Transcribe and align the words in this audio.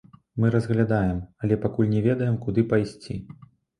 Мы 0.43 0.49
разглядаем, 0.55 1.19
але 1.47 1.59
пакуль 1.67 1.91
не 1.93 2.01
ведаем, 2.07 2.41
куды 2.47 2.67
пайсці. 2.73 3.23